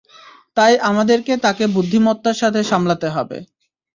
তাই 0.57 0.73
আমাদের 0.89 1.19
তাকে 1.37 1.63
বুদ্ধিমত্তার 1.75 2.39
সাথে 2.41 2.59
সামলাতে 2.63 3.07
হবে। 3.09 3.37